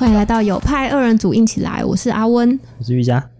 [0.00, 1.84] 欢迎来到有派二人组，硬起来！
[1.84, 3.30] 我是阿温，我是瑜伽。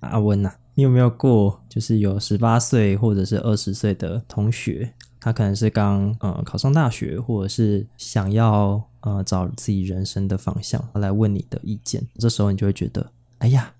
[0.00, 12.06] 阿温呐、你有没有过就是有十八岁或者是二十岁的同学，他可能是刚呃考上大学，或者是想要呃找自己人生的方向，来问你的意见。
[12.18, 13.72] 这时候你就会觉得，哎呀，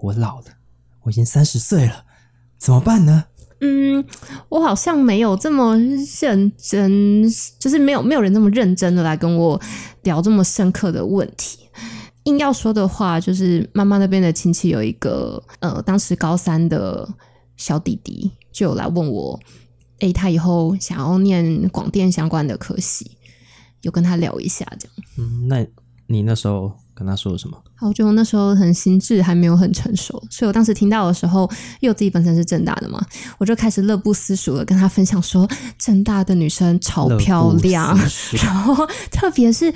[0.00, 0.46] 我老了，
[1.02, 2.04] 我已经三十岁了，
[2.56, 3.26] 怎么办呢？
[3.60, 4.04] 嗯，
[4.48, 5.76] 我好像没有这么
[6.20, 7.24] 认真，
[7.58, 9.60] 就是没有没有人这么认真的来跟我
[10.02, 11.60] 聊这么深刻的问题。
[12.24, 17.08] 硬要说的话，就是妈妈那边的亲戚有一个呃，当时高三的
[17.56, 19.38] 小弟弟就有来问我，
[20.00, 23.12] 诶，他以后想要念广电相关的科系，
[23.82, 24.94] 有跟他聊一下这样。
[25.18, 25.64] 嗯，那
[26.08, 27.56] 你那时候跟他说了什么？
[27.80, 31.42] 我觉得我那时候很心智还没有很成熟，所以我当时听到的时候，
[31.80, 33.04] 因为我自己本身是正大的嘛，
[33.38, 37.98] 我就开始乐不思蜀的跟他分享说，正大的女生超漂亮
[38.44, 39.72] 然后特别是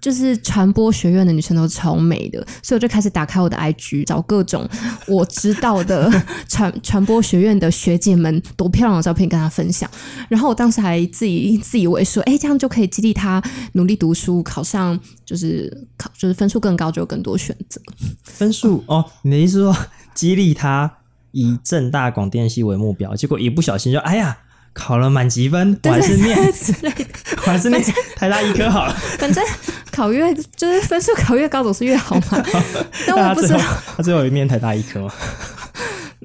[0.00, 4.68] 就是传播学院的女生都超美的，所以我就开始打开我的 IG 找各种
[5.06, 6.10] 我知道的
[6.48, 9.88] 传传播学院的学姐们多漂亮的照片跟她分享。
[10.28, 13.42] 然后我当时还自己自以为说，哎，这样就可以激励她
[13.74, 17.80] 努力读书，考上就是考就是分数更高就有更多选择。
[18.22, 19.76] 分数哦，你的意思是说
[20.14, 20.98] 激励他
[21.32, 24.38] 以正大广电系为目标，结果一不小心就哎呀
[24.72, 27.06] 考了满级分，我还是念之类的，
[27.38, 27.82] 我还是念
[28.16, 28.92] 台大医科好了。
[29.18, 29.44] 反正
[29.90, 32.42] 考越就是分数考越高总是越好嘛。
[33.06, 35.12] 但我不知道他最后，他最后有念台大医科吗？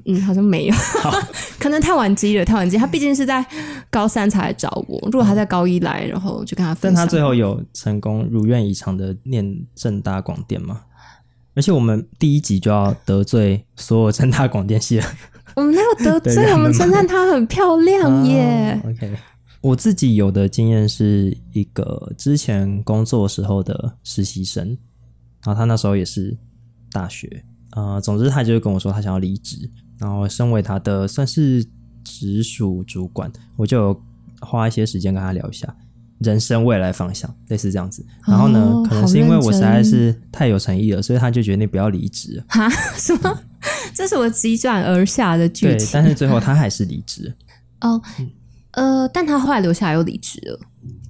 [0.06, 0.74] 嗯，好像没有，
[1.58, 2.78] 可能太晚机了，太晚机。
[2.78, 3.44] 他毕竟是在
[3.90, 6.96] 高三才来找我，如果他在高一来，然后就跟他分享。
[6.96, 10.80] 但他最后有成功如愿以偿的念正大广电吗？
[11.58, 15.06] 而且我们第一集就要得罪所有正大广电系了。
[15.56, 18.80] 我们没有得罪，我们称赞她很漂亮耶。
[18.84, 19.16] 哦 OK，
[19.60, 24.68] 我自己有的经验是一个之前工作时候的实习生，
[25.42, 26.38] 然后他那时候也是
[26.92, 31.66] 大学，呃，总之他就是跟我说他想要离职，然后身为他的算是
[32.04, 34.02] 直属主管，我就有
[34.42, 35.76] 花一些时间跟他聊一下
[36.18, 38.04] 人生未来方向，类似这样子。
[38.26, 42.44] 然后呢，哦可能是因为我实在是太有诚意了，所以他就决定不要离职了。
[42.48, 42.68] 哈？
[42.96, 43.38] 什么？
[43.94, 45.88] 这是我急转而下的剧对，情。
[45.92, 47.34] 但是最后他还是离职。
[47.80, 48.00] 哦，
[48.72, 50.60] 呃，但他后来留下来又离职了。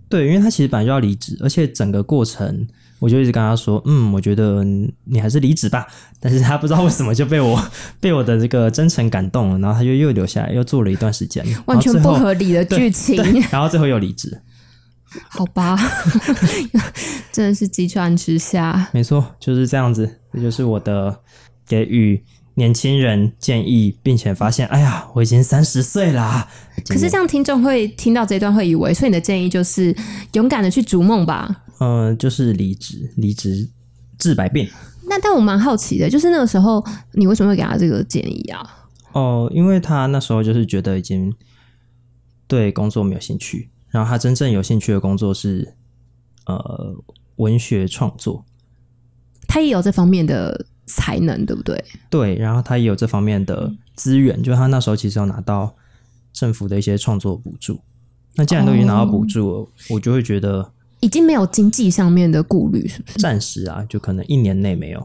[0.08, 2.66] 对，因为他其实本来就要离职，而且整个过程
[2.98, 4.64] 我就一直跟他说，嗯，我觉得
[5.04, 5.86] 你还是离职吧。
[6.20, 7.62] 但是他不知道为什么就被我
[8.00, 13.16] 被我的这个真诚感动了，然后他就又留下来，又做了一段时间，完全不合理的剧情，
[13.50, 14.40] 然后最后又离职。
[15.28, 15.76] 好吧？
[17.32, 18.88] 真的是急转直下。
[18.92, 20.20] 没错，就是这样子。
[20.32, 21.20] 这就是我的
[21.66, 22.22] 给予
[22.54, 26.48] 年轻人建议，并且发现，哎呀，我已经三十岁啦。
[26.88, 29.94] 可是这样，听众会听到这一段，会以为，所以你的建议就是
[30.32, 31.62] 勇敢的去逐梦吧。
[31.80, 33.70] 嗯、就是离职，离职
[34.18, 34.68] 治百病。
[35.08, 38.60] 那但我蛮好奇的，就是那个时候你为什么会给他这个建议啊？
[39.12, 41.32] 哦，因为他那时候就是觉得已经
[42.46, 45.74] 对工作没有兴趣，然后他真正有兴趣的工作是
[46.46, 46.94] 呃
[47.36, 48.44] 文学创作，
[49.46, 51.84] 他也有这方面的才能，对不对？
[52.10, 55.74] 对，然后他也有这方面的资源，就是他那时候其实有拿到
[56.32, 57.80] 政府的一些创作补助。
[58.34, 63.18] 那既然都已经拿到补助了，我就会觉得已经没有经济上面的顾虑，是不是？
[63.18, 65.00] 暂时啊，就可能一年内没有，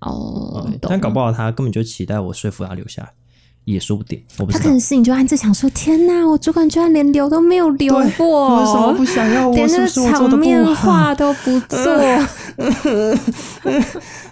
[0.00, 3.12] 哦，嗯但搞不好他根本就期待我说服他留下来，
[3.64, 4.70] 也说不定，我不知道他可。
[4.70, 9.54] 能心里就暗自想说：“天哪，我主管居然连留都没有留过，为什么不想要我？
[9.54, 11.14] 连那场面话？
[11.14, 11.78] 都不做？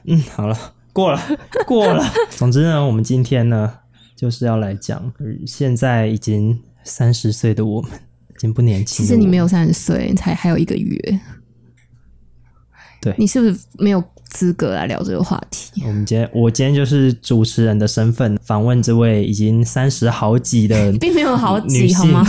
[0.04, 0.58] 嗯，好了，
[0.92, 1.20] 过了，
[1.64, 2.04] 过了。
[2.30, 3.72] 总之呢，我们今天呢，
[4.16, 9.06] 就是要来讲呃现在已经三十岁的我们，已经不年轻。
[9.06, 11.20] 其实你没有，三十岁，你才还有一个月。
[13.00, 15.82] 对你是不是没有资格来聊这个话题？
[15.86, 22.24] 我们今天我今天就是主持人的身份访问这位已经三十好几的 并没有好几好吗？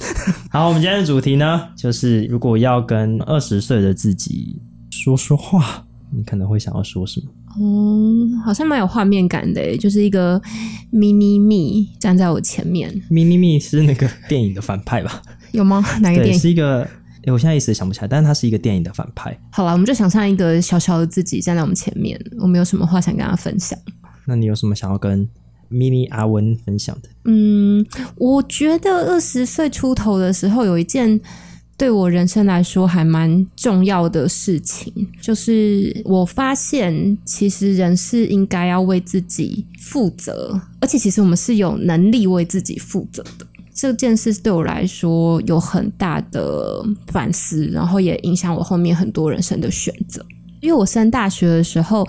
[0.50, 4.56] 好，我们今天的主题呢，就是如果要跟二十岁的自己
[4.90, 7.26] 说说话，你可能会想要说什么？
[7.56, 10.40] 哦，好像蛮有画面感的诶，就是一个
[10.92, 15.22] mini me 站在我前面，mini me 是那个电影的反派吧？
[15.52, 15.84] 有吗？
[16.00, 16.40] 哪个对，电影？
[16.40, 16.88] 是一个，
[17.24, 19.36] 诶我现在一时想不起来，但是他是一个电影的反派。
[19.50, 23.78] 好了，我们就想象一个小小的自己站在我们前面，我们有什么话想跟他分享？
[24.26, 25.28] 那你有什么想要跟
[25.70, 27.08] mini 阿文分享的？
[27.24, 27.84] 嗯，
[28.16, 31.18] 我觉得二十岁出头的时候，有一件
[31.76, 43.46] 对我人生来说还蛮重要的事情，就是我发现其实人是应该要为自己负责，而且其实我们是有能力为自己负责的。
[43.74, 50.24] 这件事对我来说有很大的反思，然后也影响我后面很多人生的选择。
[50.60, 52.06] 因为我升大学的时候，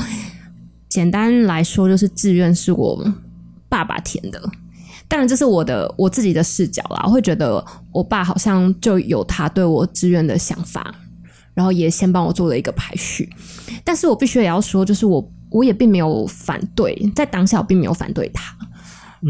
[0.88, 3.04] 简单来说就是志愿是我
[3.68, 4.40] 爸爸填的。
[5.08, 7.02] 当然，这是我的我自己的视角啦。
[7.06, 10.94] 我会觉得我爸好像就有他对我志愿的想法，
[11.54, 13.30] 然后也先帮我做了一个排序。
[13.84, 18.56] 但是我必须也要说，就是我我也并没有反对，在当下我并没有反对他。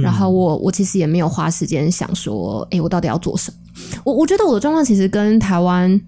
[0.02, 3.58] 然后我我其实也没有花时间想说，哎，我到底要做什么？
[4.04, 6.00] 我我觉得我的状况其实跟台湾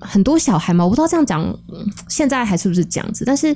[0.00, 1.58] 很多小孩嘛，我不知道这样讲，
[2.08, 3.24] 现在还是不是这样子？
[3.24, 3.54] 但是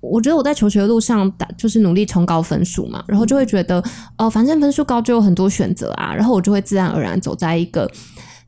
[0.00, 3.82] 我觉得我在求学的路上打就是努力冲高分数嘛，然后就会觉得
[4.18, 7.90] 哦，反正分数高就有很多选择啊，然后我就会自然而然走在一个。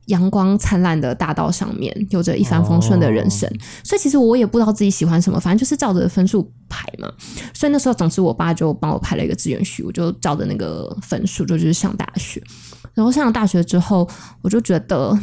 [0.05, 3.49] 阳光灿烂的大道上面，有着一帆风顺的人生。
[3.83, 7.11] 所以其实我也不知道自己喜欢什么，反正就是照着分数排嘛。
[7.53, 12.41] 所以那时候，总之我爸就帮我排了一个志愿序，我就照着那个分数就就是上大学。
[12.93, 14.07] 然后上了大学之后，
[14.41, 15.17] 我就觉得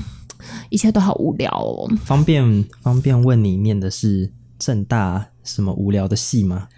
[0.68, 1.90] 一切都好无聊哦。
[2.04, 6.68] 方便方便问你念的是正大什么无聊的系吗？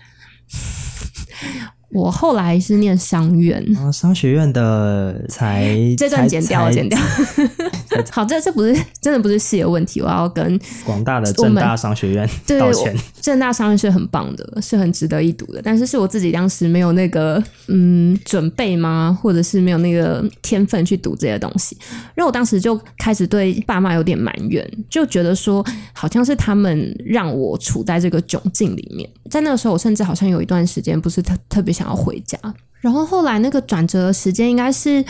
[1.94, 6.98] 我后来是念商院啊，商学院的才 这段剪掉，剪掉。
[8.10, 12.94] 好，这这不是真的不是系的问题，我要跟广大的正大商学院 道歉。
[13.20, 21.78] 正大商院是很棒的，是很值得一读的，但是是我自己当时没有那个嗯准备吗，或者是没有那个天分去读这些东西。
[22.14, 29.08] 然后我当时就开始对爸妈有点埋怨，就觉得说好像是他们让我处在这个窘境里面。
[29.30, 32.38] 在那个时候，我甚至好像有一段时间不是特特别想要回家。
[32.80, 35.04] 然后后来那个转折的时间应该是。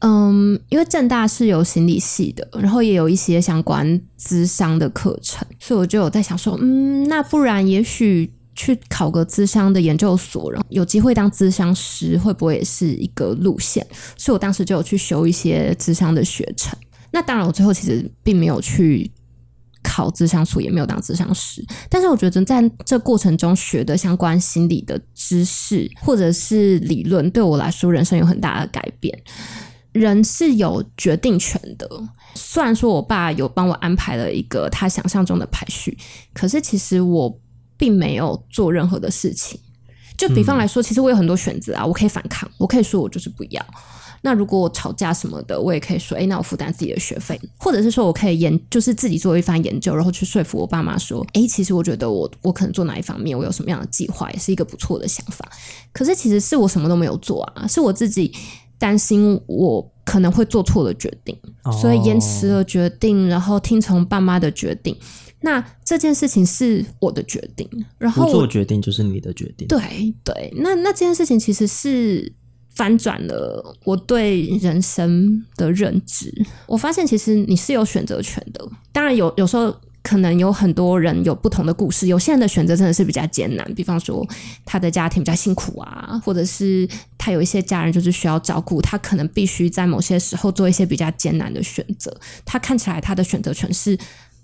[0.00, 13.84] 嗯，因为正大是有心理系的，然后也有一些相关资商的课程，所以我就有在想说，嗯，那不然也许去考个资商的研究所，然后有机会当资商师，会不会也是一个路线？
[14.18, 16.78] 所以我当时就有去修一些资商的学程。
[17.10, 19.10] 那当然，我最后其实并没有去
[19.86, 21.64] 考资商所，也没有当资商师。
[21.88, 29.16] 但是我觉得在这过程中学的相关心理的知识或者是理论，对我来说人生有很大的改变。
[29.92, 31.88] 人是有决定权的。
[32.34, 35.96] 虽然说我爸有帮我安排了一个他想象中的排序，
[36.34, 37.40] 可是其实我
[37.78, 39.58] 并没有做任何的事情。
[40.18, 43.64] 就比方来说，其实我有很多选择啊，我可以反抗，我可以说我就是不要。
[44.22, 55.50] 那如果我吵架什么的，我也可以说，哎，那我负担自己的学费，或者是说我可以研，就是自己做一番研究，然后去说服我爸妈说，哎，其实我觉得我我可能做哪一方面，我有什么样的计划，也是一个不错的想法。
[55.92, 58.32] 可是其实是我什么都没有做啊，是我自己。
[58.78, 61.34] 担心我可能会做错的决定，
[61.80, 64.94] 所以延迟了决定，然后听从爸妈的决定。
[65.40, 67.66] 那这件事情是我的决定，
[67.96, 69.66] 然后做决定就是你的决定。
[69.66, 69.80] 对
[70.22, 72.30] 对，那那这件事情其实是
[72.76, 76.32] 翻转了我对人生的认知。
[76.68, 79.74] 我发现其实你是有选择权的，当然有有时候。
[80.06, 84.24] 可能有很多人有不同的故事，有些人的选择真的是比较艰难，比方说
[84.64, 86.88] 他的家庭比较辛苦啊，或者是
[87.18, 92.16] 他有一些家人就是需要照顾，他可能必须在某些时候做一些比较艰难的选择。
[92.44, 93.98] 他看起来他的选择权是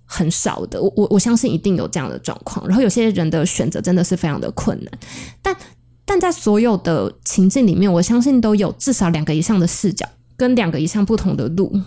[0.04, 2.66] 很少的，我我相信一定有这样的状况。
[2.66, 4.92] 然后有些人的选择真的是非常的困难，
[5.40, 5.56] 但
[6.04, 10.06] 但在所有的情境里面，我相信都有至少两个以上的视角
[10.36, 11.80] 跟两个以上不同的路。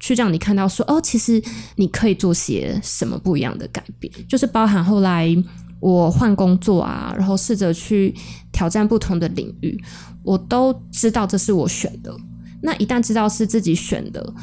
[0.00, 1.42] 去让你看到说哦，其实
[1.76, 5.34] 你可以做些什么不一样的改变，就是包含后来
[5.80, 8.14] 我换工作啊，然后试着去
[8.52, 9.82] 挑战不同的领域，
[10.22, 12.14] 我都知道这是我选的。
[12.60, 14.34] 那一旦知道是自己选的，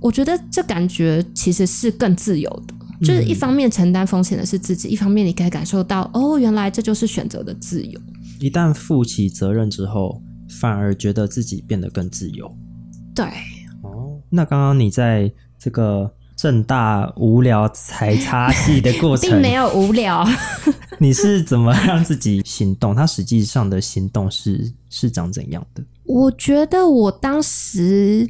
[0.00, 2.74] 我觉得这感觉其实是更自由的。
[3.00, 8.00] 就是一方面承担风险的是自己，一方面你可以感受到哦，原来这就是选择的自由。
[8.44, 10.20] 一旦负起责任之后，
[10.60, 12.46] 反而觉得自己变得更自由。
[13.14, 13.24] 对。
[13.82, 20.22] 哦那刚刚你在这个正大无聊才擦戏的过程， 并没有无聊。
[21.00, 22.94] 你是怎么让自己行动？
[22.94, 25.82] 他实际上的行动是是长怎样的？
[26.04, 28.28] 我觉得我当时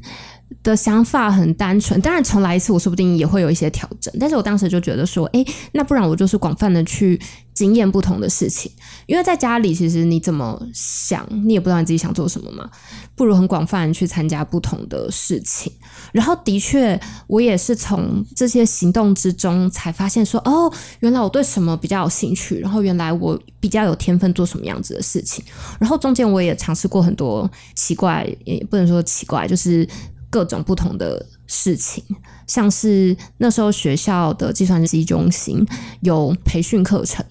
[0.62, 4.12] 的想法很单纯，当然重来一次，我说不定也会有一些调整。
[4.18, 7.20] 但是我当时就觉得说，哎，那不然我就是广泛的去。
[7.54, 8.68] 经验不同的事情，
[9.06, 12.68] 因为在家里，其实你怎么想，你也不知道你自己想做什么嘛。
[13.14, 15.72] 不如很广泛去参加不同的事情。
[16.10, 22.58] 然后，的确，我也是从这些行动之中才发现说，哦，原来我对什么比较有兴趣。
[22.58, 25.44] 然后，原来我比较有天分做什么样子的事情。
[25.78, 29.88] 然后，中间我也尝试过很多奇怪，也不能说奇怪，就是
[30.34, 31.24] 各种不同的。
[31.46, 32.02] 事情
[32.46, 35.64] 像是那时候学校的计算机中心
[36.00, 37.22] 有培训课程，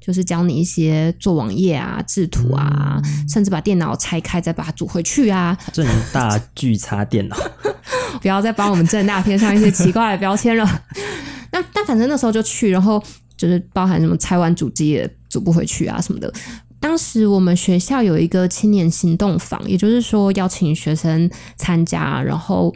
[0.00, 5.58] 就是教你一些做网页啊、制图啊，甚至把电脑拆开再把它组回去啊。
[5.72, 7.36] 正大巨差电脑，
[8.22, 10.64] 不要再帮我们正大贴上一些奇怪的标签了。
[11.50, 13.02] 那但反正那时候就去，然后
[13.36, 16.32] 就是包含什么拆完主机也组不回去啊什么的。
[16.80, 22.74] 当时我们学校有一个青年行动坊，也就是说邀请学生参加，然后。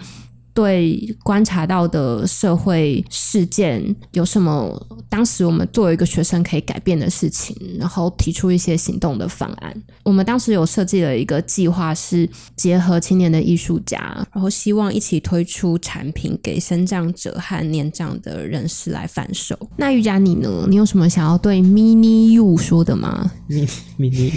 [0.54, 4.80] 对观察到的社会事件有什么？
[5.08, 9.82] 当时我们作为一个学生可以改变的事情，然后提出一些行动的方案。
[10.02, 13.98] 我们当时有设计了一个计划，是结合青年的艺术家，
[14.32, 19.58] 然后希望一起推出产品给生长者和年长的人士来贩售。
[19.76, 20.66] 那瑜伽你呢？
[20.68, 23.68] 你有什么想要对 mini you 说的吗？mini
[23.98, 24.30] mini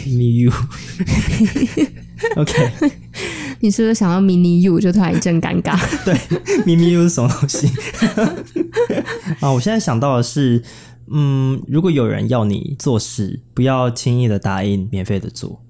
[0.49, 1.89] mini
[2.35, 2.91] you，OK。
[3.59, 5.75] 你是不是想到 mini you 就突然一阵尴尬？
[6.05, 6.13] 对
[6.65, 7.67] ，mini you 是什么东西？
[9.41, 10.61] 啊，我现在想到的是，
[11.11, 15.63] 嗯，如果有人要你做事，不要轻易的答应免费的做。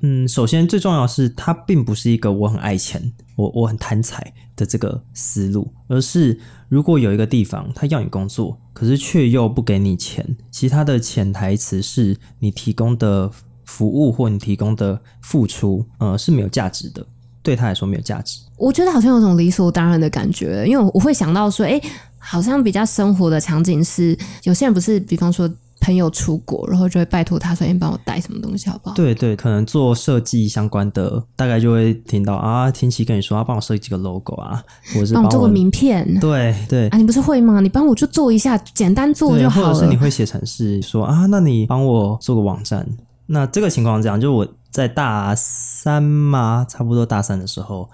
[0.00, 6.38] 嗯，首先最重要的是，它并不是一个我很爱钱，我我很贪财的这个思路，而是
[6.68, 13.30] 如果有一个地方他要你工作，可是却又不给你钱，其他的潜台词是你提供的
[13.68, 17.04] 服务或你提供的付出，呃，是没有价值的。
[17.42, 21.80] 对他来说没有价值，我觉得好像有种理所当然的感觉，因为我会想到说，哎，
[22.18, 25.48] 好像比较生活的场景是，有些人不是，比方说
[25.80, 28.94] 朋友出国，然后就会拜托他说，你帮我带什么东西好不好？
[28.96, 37.60] 对对，可能做设计相关的，大概就会听到啊，天琪跟你说，要帮我设计个 logo 啊， 或者是帮我做个名片，对对啊，你不是会吗？
[37.60, 39.68] 你帮我就做一下，简单做就好了。
[39.68, 42.86] 或者是你会写程式说啊，那你帮我做个网站。
[43.30, 47.90] 那这个情况这样，就我在大三嘛，差不多大三的时候，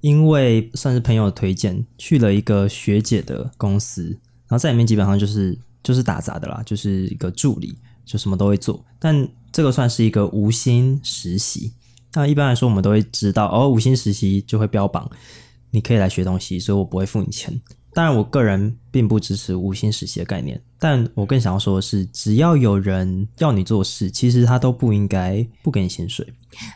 [0.00, 4.04] 因为算是朋友推荐，去了一个学姐的公司，
[4.46, 7.76] 然后在里面基本上就是就是打杂的啦，就是一个助理，
[8.06, 8.82] 就什么都会做。
[8.98, 11.74] 但这个算是一个无薪实习。
[12.14, 15.10] 那一般来说，我们都会知道，哦，无薪实习就会标榜
[15.70, 17.60] 你可以来学东西，所以我不会付你钱。
[17.98, 26.24] 当然，我个人并不支持无薪实习的概念，但我更想要说的是，只要有人要你做事，其实他都不应该不给你薪水。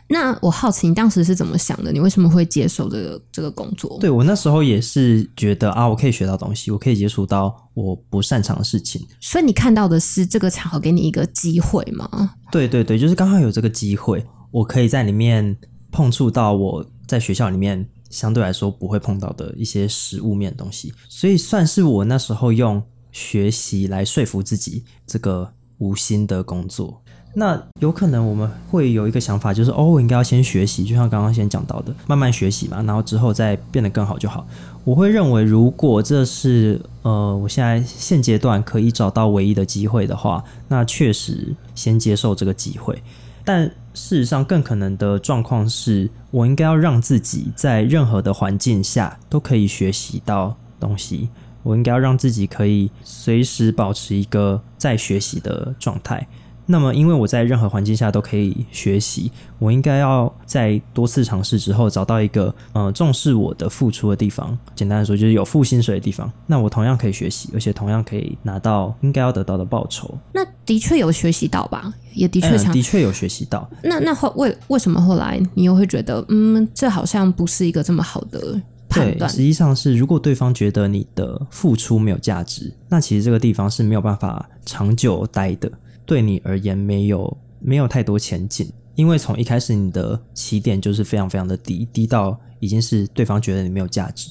[0.09, 1.93] 那我好奇，你当时是怎么想的？
[1.93, 3.97] 你为什么会接受这个这个工作？
[4.01, 9.07] 对我那时候也是觉得啊，我可以学到东西，我可以接触到我不擅长的事情。
[9.21, 12.31] 所以你看到的是这个场合给你一个机会吗？
[12.51, 15.55] 对对对，就是刚好有这个机会，我可以在里面
[15.89, 17.87] 碰触到我在学校里面。
[18.13, 27.01] 相对来说不会碰到的一些实物面的东西，所以算是我那时候用学习来说服自己这个无心的工作。
[27.35, 34.45] 那有可能我们会有一个想法，就是哦，我应该要先学习，就像刚刚先讲到的，慢慢学习嘛，然后之后再变得更好就好。
[34.83, 43.01] 我会认为，如果这是呃我现在现阶段可以找到唯一的机会的话，那确实先接受这个机会。
[43.43, 51.29] 但事实上，更可能的状况是，我应该要让自己在任何的环境下都可以学习到东西。
[51.61, 56.27] 我应该要让自己可以随时保持一个在学习的状态。
[56.65, 64.57] 那么，因为我在任何环境下都可以学习，我应该要在多次尝试之后找到一个呃重视我的付出的地方。
[64.73, 66.31] 简单的说，就是有付薪水的地方。
[66.47, 70.17] 那我同样可以学习，而且同样可以拿到应该要得到的报酬。
[70.31, 71.93] 那的确有学习到吧？
[72.13, 73.69] 也的确，的确有学习到。
[73.83, 79.29] 那那后为为什么后来你又会觉得，嗯，这好像不是一个这么好的判断？
[79.29, 85.69] 实际上是，如果对方觉得你的付出没有价值，那其实这个地方是没有办法长久待的。
[86.05, 94.29] 对你而言没有没有太多前景，因为从一开始你的起点就是非常非常的低，低到已经是对方觉得你没有价值。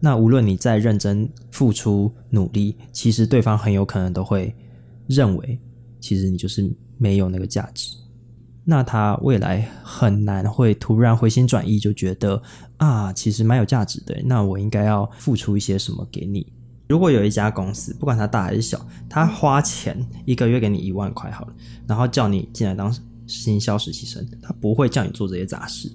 [0.00, 4.54] 那无论你再认真付出努力，其实对方很有可能都会
[5.06, 5.58] 认为，
[6.00, 7.96] 其实你就是没有那个价值。
[8.66, 12.42] 那他未来很难会突然回心转意，就觉得
[12.78, 14.14] 啊，其实蛮有价值的。
[14.24, 16.50] 那我应该要付出一些什么给你？
[16.94, 21.52] 如果有一家公司，不管它大还是小，他花钱一个月给你一万块好了，
[21.88, 22.96] 然后叫你进来当
[23.26, 25.92] 新销实习生，他不会叫你做这些杂事，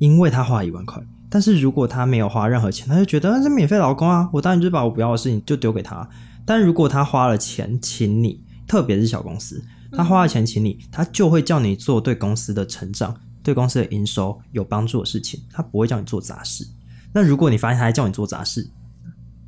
[0.00, 1.00] 因为他花一万块。
[1.30, 6.10] 但是如果他没有花任何钱，他就觉得是免费劳工啊，我当然就把我不要的事情就丢给他。
[6.44, 16.66] 但如果他花了钱请你，特别是小公司，他花了钱请你，他就会叫你做对公司的成长、对公司的营收有帮助的事情，他不会叫你做杂事。
[17.12, 18.68] 那如果你发现他还叫你做杂事，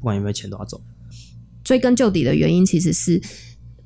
[0.04, 0.78] 不管有没有钱都要走。
[1.64, 3.18] 追根究底的原因其实是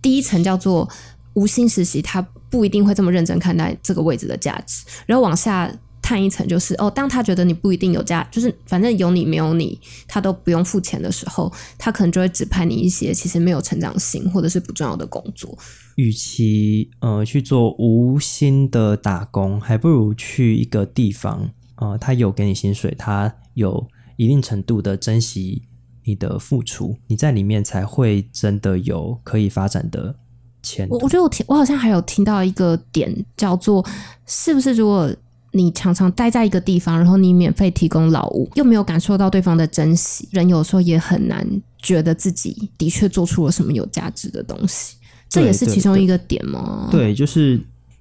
[0.03, 0.91] 第一层叫做
[1.35, 2.21] 无心实习，他
[2.51, 4.85] 不一定会这么认真看待这个位置的价值。
[5.07, 5.73] 然后往下
[6.03, 15.57] 探一层，就是哦，当他觉得你不一定有价，就是反正有你没有你，他都不用付钱的时候，他可能就会指派你一些其实没有成长性或者是不重要的工作。
[15.95, 25.63] 与其呃去做无心的打工，还不如去一个地方，呃，他有给你薪水，他有一定程度的珍惜。
[26.09, 30.15] 你的付出，你在里面才会真的有可以发展的
[30.62, 30.95] 前途。
[30.95, 33.85] 我我觉得我听我好像还有听到一个点，叫做
[34.25, 35.15] 是不是如果
[35.53, 41.47] 你常常待在一个地方，然后你免费提供劳务，又没有感受到对方的珍惜，人有时候也很难
[41.77, 44.97] 觉得自己的确做出了什么有价值的东西。
[45.29, 46.88] 这也是其中一个点吗？
[46.91, 47.61] 对，就是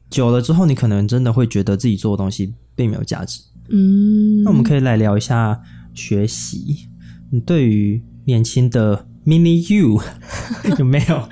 [0.10, 3.42] 久了之后，你可能真的会觉得自己做的东西并没有价值。
[3.68, 5.62] 嗯，那我们可以来聊一下
[5.94, 6.88] 学习。
[7.29, 10.01] 你对于年轻的 mini you
[10.79, 11.27] 有没有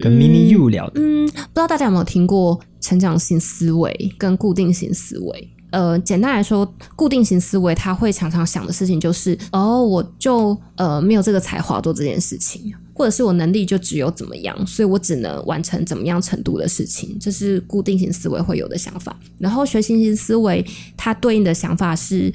[0.00, 1.00] 跟 mini you 聊的？
[1.00, 5.50] 嗯，不知道大家有没有听过成长型思维跟固定型思维？
[5.70, 19.18] 呃，简单来说，固定型思维他会常常想的事情就是，哦，我就呃没有这个才华做这件事情，或者是我能力就只有怎么样，所以我只能完成怎么样程度的事情，这是固定型思维会有的想法。
[19.38, 20.64] 然后学习型思维
[20.96, 22.32] 它对应的想法是，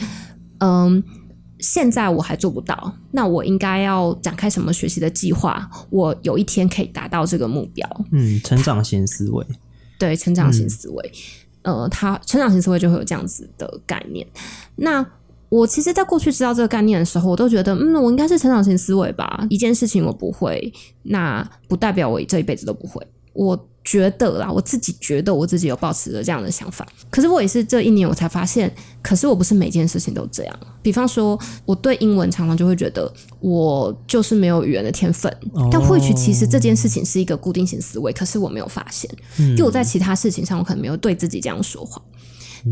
[0.58, 1.02] 嗯。
[1.60, 5.70] 现在我还做不到，那我应该要展开什么学习的计划？
[5.90, 7.88] 我有一天可以达到这个目标。
[8.12, 9.46] 嗯，成长型思维，
[9.98, 11.12] 对，成长型思维，
[11.64, 14.26] 呃，他成长型思维就会有这样子的概念。
[14.78, 15.06] 那
[15.50, 19.46] 我其实，在过去知道这个概念的时候，我都觉得，嗯，我应该是成长型思维吧。
[19.50, 20.72] 一件事情我不会，
[21.04, 23.06] 那不代表我这一辈子都不会。
[23.34, 26.88] 我觉得啦，我自己觉得我自己有保持着这样的想法。
[27.10, 30.60] 可是我也是这一年我才发现，可是我不是每件事情都这样。
[30.84, 35.36] 比方说，我对英文常常就会觉得我就是没有语言的天分，
[35.72, 42.00] 但或许其实这件事情是一个固定型思维，可是我没有发现，因为我在其他事情上我可能没有对自己这样说话。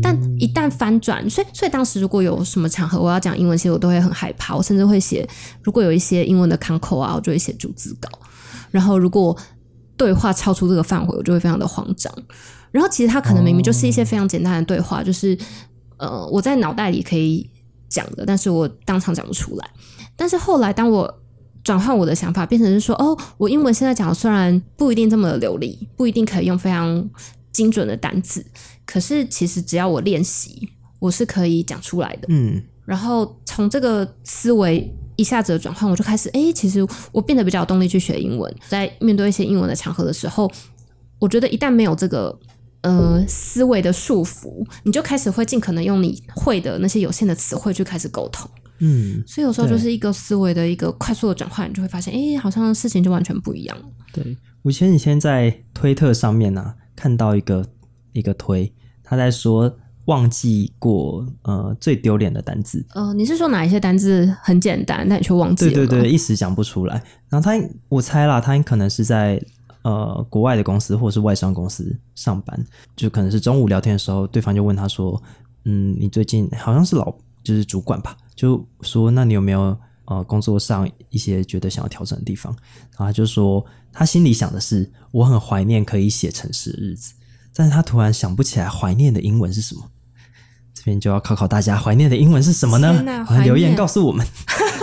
[0.00, 5.28] 但一旦翻转，所以所以当时如果有什么场合我要讲英文，其实我都会很害怕，我甚至会写，
[5.64, 8.08] 如果有一些英文的康口啊，我就会写逐字稿。
[8.70, 9.34] 然后如果
[9.98, 12.10] 对话超出这个范围，我就会非常的慌张。
[12.70, 15.36] 然后其实它可能明明就是一些非常简单的对话，就是
[15.98, 17.50] 呃我在脑袋里可以
[17.90, 19.70] 讲的，但是我当场讲不出来。
[20.16, 21.22] 但是后来当我
[21.64, 27.08] 转换我的想法，变成是说，哦，我英文现在讲虽然不一定这么的流利，不一定可以用非常
[27.52, 28.44] 精准的单字，
[28.86, 32.28] 可是其实只要我练习，我是可以讲出来的。
[32.28, 38.54] 嗯，然后从这个思维一下子的转换，我就开始，哎，其实我变得比较有动力去学英文。
[38.68, 40.48] 在面对一些英文的场合的时候，
[41.18, 42.38] 我觉得一旦没有这个
[42.82, 48.48] 呃思维的束缚，你就开始会尽可能用你会的那些有限的词汇去开始沟通。
[48.78, 53.84] 嗯，所以有时候就是一个思维的一个快速的转换，你就会发现，哎，好像事情就完全不一样了。
[54.12, 57.66] 对我前几天在推特上面呢、啊、看到一个
[58.12, 59.76] 一个推，他在说
[60.08, 65.72] 忘记过呃最丢脸的单字，呃，你是说哪一些单字很简单，但你却忘记了？
[65.72, 66.94] 对对对，一时讲不出来。
[67.28, 69.38] 然后他我猜啦，他可能是在
[69.82, 72.58] 呃国外的公司或者是外商公司上班，
[72.96, 75.22] 就可能是中午聊天的时候，对方就问他说
[75.66, 82.50] ：“嗯，你最近好像是老就是主管吧？”就说：“那你有没有呃工作上一些觉得想要调整的地方？”
[82.96, 87.12] 然后他就说他心里想的是：“我很怀念可以写城市的日子。”
[87.54, 89.82] 但是他突然想不起来怀念的英文是什么。
[90.96, 94.24] 就要考考大家，怀念的英文是什么呢留言告诉我们。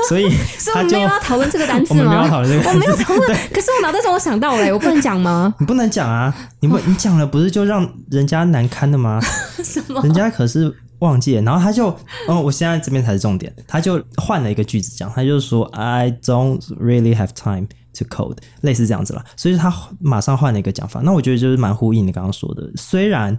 [0.08, 2.08] 所以所以我们要讨论这个单词我们？
[2.08, 5.52] 没有要讨论这个单我没有讨论，可是我脑袋中我想到了，我不能讲吗？
[5.60, 6.32] 你不能讲啊！
[6.60, 9.20] 你不你讲了，不是就让人家难堪的吗？
[9.64, 10.00] 什么？
[10.04, 11.88] 人家可是忘记了，然后他就，
[12.28, 21.02] 哦，我现在这边才是重点，他就换了一个句子讲，他就说 I don't really have time to code，类似这样子了，所以他马上换了一个讲法。
[21.04, 23.36] 那我觉得就是蛮呼应你刚刚说的，虽然。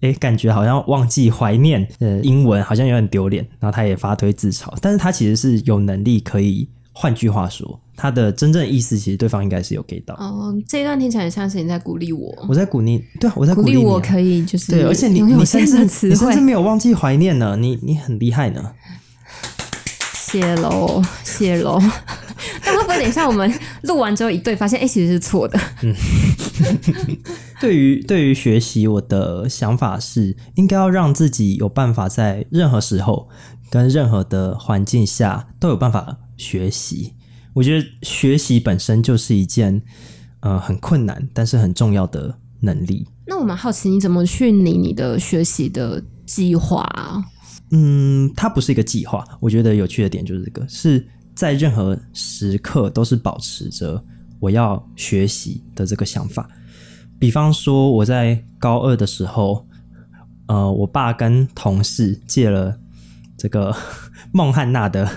[0.00, 3.46] 诶，感觉好像忘记怀念呃英文，好像有点丢脸。
[3.58, 10.14] 然后他也发推自嘲，但是他其实是有能力可以，换句话说，他的真正意思其实对方应该是有 get 到。
[10.14, 16.40] 哦，这一段听起来像是你在鼓励我，我在鼓励，对啊，我在鼓励我可以就是对，而且你你甚至你甚至。
[16.40, 18.72] 没有忘记怀念呢，你你很厉害呢。
[20.14, 21.78] 谢喽，谢喽。
[22.64, 25.58] 但会不会等一下我们录完之后一对，发现哎、诶其实是错的？
[25.82, 25.94] 嗯
[27.60, 33.28] 对于对于学习，我的想法是，应该要让自己有办法在任何时候
[33.70, 37.14] 跟任何的环境下都有办法学习。
[37.52, 39.82] 我觉得学习本身就是一件
[40.40, 43.06] 呃很困难，但是很重要的能力。
[43.26, 47.22] 那我蛮好奇，你怎么去拟你的学习的计划啊？
[47.72, 49.24] 嗯，它不是一个计划。
[49.38, 51.06] 我觉得有趣的点就是这个，是
[51.40, 54.04] 在任何时刻都是保持着
[54.40, 56.46] 我要学习的这个想法。
[57.18, 59.66] 比方说，我在高二的时候，
[60.48, 62.78] 呃，我爸跟同事借了
[63.38, 63.74] 这个
[64.32, 65.08] 孟汉娜的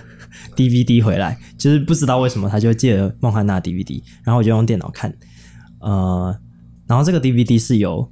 [0.56, 5.14] DVD 回来，就是不知道为什么他就借了孟汉娜 DVD，然后我就用电脑看，
[5.82, 6.34] 呃，
[6.88, 8.10] 然后这个 DVD 是有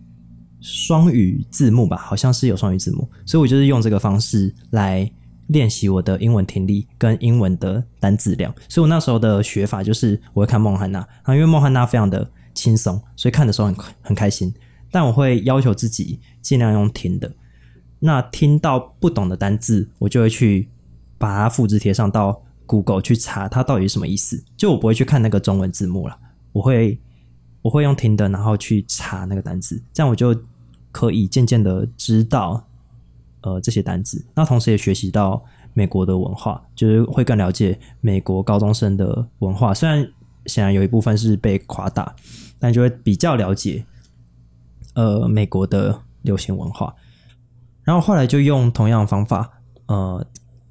[0.60, 5.10] 双语字幕吧，好像是有双语字幕，所以我就是用这个方式来
[5.52, 8.54] 练习我的英文听力跟英文的单字量。
[8.68, 14.54] 所以我那时候的学法就是我会看孟汉娜，然后因为孟汉娜非常的轻松，所以看的时候很很开心。
[14.94, 17.32] 但我会要求自己尽量用听的。
[18.00, 20.68] 那听到不懂的单字，我就会去
[21.18, 24.44] 把它复制贴上到 Google 去查它到底是什么意思。
[24.58, 26.18] 就我不会去看那个中文字幕了，
[26.52, 27.00] 我会
[27.62, 30.36] 我会用听的，然后去查那个单字，这样我就
[30.92, 32.68] 可以渐渐的知道
[33.42, 34.26] 呃这些单子。
[34.36, 39.74] 那同时也学习到美国的文化，就是会更了解美国高中生的文化。
[39.74, 40.08] 虽然
[40.46, 42.16] 显然有一部分是被夸大，
[42.60, 43.86] 但就会比较了解
[44.96, 46.94] 呃美国的流行文化。
[47.84, 49.50] 然后后来就用同样的方法，
[49.88, 50.26] 呃，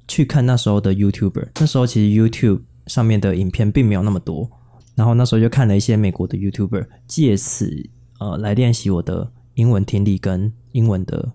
[0.07, 1.49] 去看那时候的 YouTuber。
[1.59, 4.49] 那时候其实 YouTube 上面的影片并没有那么多，
[4.95, 11.33] 然后那时候就看了一些美国的 YouTuber，借此呃来练习我的英文听力跟英文的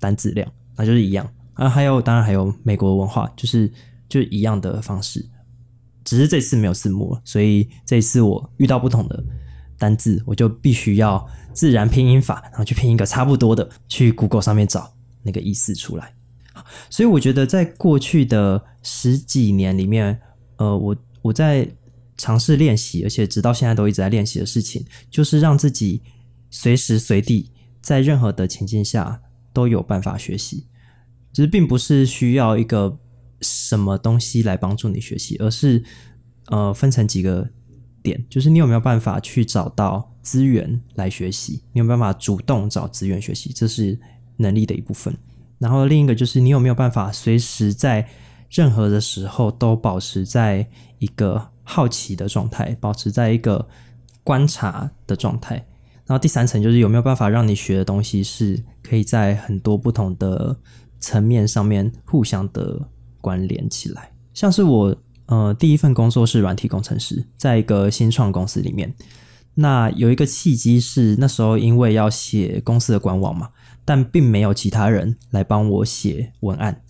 [0.00, 1.28] 单字量，那就是一样。
[1.54, 3.70] 啊，还有当然还有美国文化，就是
[4.08, 5.24] 就一样的方式，
[6.04, 9.24] 只是这次没有字幕了，所以这一次我遇到不同的
[9.78, 14.92] 单字，我就必须要自然拼音法，然后去拼一个差不多的，去 Google 上面找。
[15.24, 16.12] 那个意思出来，
[16.90, 20.20] 所以我觉得在过去的十几年里面，
[20.56, 21.68] 呃，我我在
[22.16, 26.02] 尝试练习，而且直到现在都一直在练习的事情，就是让自己
[26.50, 30.66] 随时随地在任何的情境下都有办法学习。
[31.32, 32.98] 其实并不是需要一个
[33.40, 35.82] 什么东西来帮助你学习，而是
[36.46, 37.48] 呃分成几个
[38.02, 43.98] 点，就是你有没有办法去找到资源来学习，你有没有办法主动找资源学习，这是。
[44.38, 45.14] 能力的一部分，
[45.58, 48.08] 然后另一个就是你有没有办法随时在
[48.50, 50.66] 任何的时候都保持在
[50.98, 53.68] 一个好奇的状态，保持在一个
[54.24, 55.64] 观察的状态。
[56.12, 60.54] 然后第三层就是有没有办法让你学的东西是可以在很多不同的
[61.00, 62.78] 层面上面互相的
[63.18, 64.12] 关联起来。
[64.34, 64.94] 像是我
[65.24, 68.92] 呃第一份工作是软体工程师，在一个新创公司里面，
[69.54, 73.48] 那有一个契机是那时候因为要写公司的官网嘛。
[73.82, 76.82] 但并没有其他人来帮我写文案，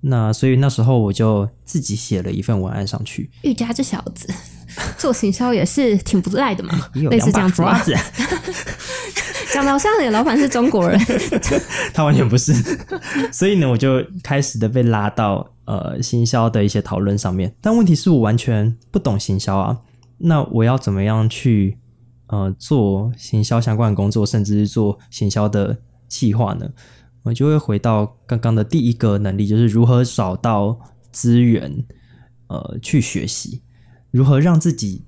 [0.00, 3.30] 那所以那时候我就自己写了一份文案上去。
[3.42, 4.32] 玉佳这小子
[4.98, 6.74] 做行销也是挺不赖的嘛，
[7.10, 7.62] 类似这样子。
[9.52, 10.98] 讲的好像你老板是中国人，
[11.92, 12.52] 他完全不是。
[13.32, 17.54] 所以呢，我就开始的被拉到呃行销的一些讨论上面。
[17.60, 19.78] 但问题是我完全不懂行销啊，
[20.18, 21.78] 那我要怎么样去
[22.26, 25.78] 呃做行销相关的工作，甚至是做行销的？
[26.06, 26.68] 计划呢，
[27.24, 30.78] 我就会回到刚刚的第一个能力，就是如何找到
[31.10, 31.84] 资源，
[32.46, 33.62] 呃，去学习，
[34.14, 35.02] 如何让自己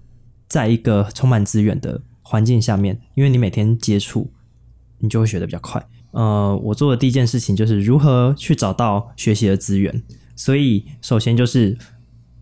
[0.48, 4.32] 在一个充满资源的环境下面，因为你每天接触，
[4.98, 5.86] 你就会学的比较快。
[6.10, 10.02] 呃，我做的第一件事情就是如何去找到学习的资源，
[10.34, 11.78] 所以首先就是，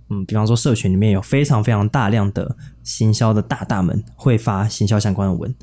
[0.09, 5.55] 嗯，比方说社群里面有非常非常大量的行销的大大们会发行销相关的文。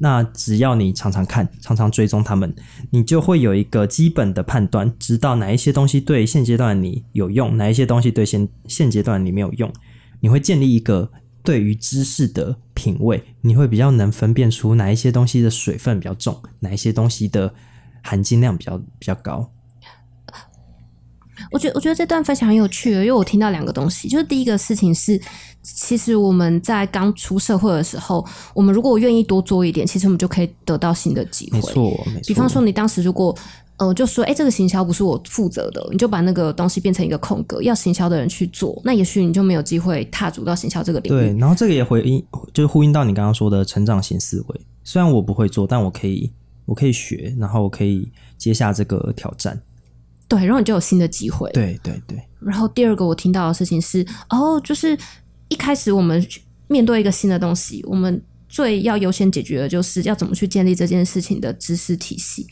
[0.00, 2.52] 那只要你常常看、常常追踪他们，
[2.90, 9.72] 你就会有一个基本的判断，知道哪一些东西对现阶段你有用，哪一些东西对现现阶段你没有用。
[10.20, 11.10] 你会建立一个
[11.42, 17.54] 对于知识的品味，你会比较能分辨出哪一些东西的水分比较重，哪一些东西的
[18.02, 19.50] 含金量比较比较高。
[21.50, 25.18] 我觉得我觉得这段分享很有趣，因为我听到两个东西，就是第一个事情是，
[25.62, 31.58] 其实我们在刚出社会的时候，我们如果愿意多做一点，其实我们就可以得到新的机会。
[31.58, 32.22] 没错，没错。
[32.26, 33.34] 比方说，你当时如果
[33.80, 41.18] 呃就说，哎，这个行销不是我负责的，你就把那个东西变成一个空格，要行销的人去做，那也许你就没有机会踏足到行销这个领域。
[41.18, 44.60] 对，然后这个也回应，就是呼应到你刚刚说的成长型思维。
[44.84, 46.30] 虽然我不会做，但我可以，
[46.66, 49.58] 我可以学，然后我可以接下这个挑战。
[50.28, 51.50] 对，然后你就有新的机会。
[51.52, 52.22] 对对对。
[52.38, 54.94] 然后第二个我听到的事情是，哦，就是
[55.48, 56.22] 一开始我们
[56.68, 62.46] 面对一个新的东西，我们最要优先解决的就是要怎么去建立这件事情的知识体系。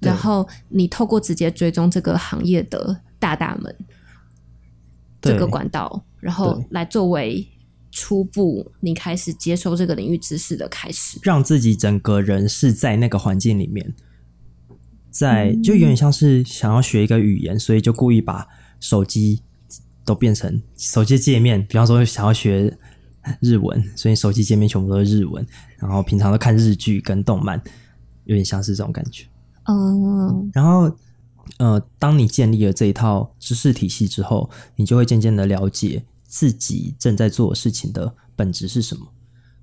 [0.00, 3.74] 然后你透过直接追踪这个行业的大大们
[5.20, 7.46] 这个管道，然后来作为
[7.90, 13.94] 初步你开始接受这个领域知识的开始，让自己整个人是在那个环境里面。
[15.10, 18.46] 在就有点像是想要学一个语言，所以就故意把
[18.80, 19.42] 手机
[20.04, 21.66] 都变成手机界面。
[21.66, 22.76] 比方说想要学
[23.40, 25.46] 日文，所以手机界面全部都是日文。
[25.78, 27.58] 然后平常都看日剧跟动漫，
[28.24, 29.24] 有点像是这种感觉。
[29.68, 30.50] 嗯。
[30.54, 30.90] 然后
[31.58, 39.06] 呃，当你建立了这一套知识体系之后，你就会渐渐的了解自己正在做的事情的本质是什么。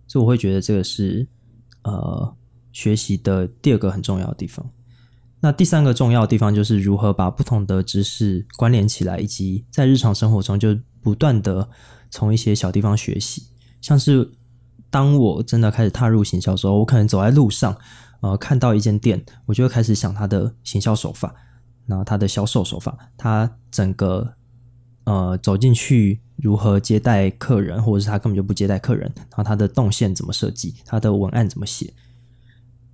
[0.08, 1.28] 所以我会觉得这个是
[1.84, 2.36] 呃
[2.72, 4.66] 学习的第二个很重要的地方。
[5.40, 11.70] 那第三个重要的地方就是如何把不同的知识关联起来，以及在日常生活中就不断的
[12.10, 13.48] 从一些小地方学习。
[13.82, 14.32] 像是
[14.90, 17.78] 当我真的开始踏入行销时候，我可能走在路上，
[18.24, 21.36] 呃，看到一间店，我就会开始想它的行销手法，
[21.86, 24.34] 然后它的销售手法，它整个
[25.04, 31.94] 呃走进去如何接待客人，或者是他根本就不接待客人，然后他的动线怎么设计，他的文案怎么写。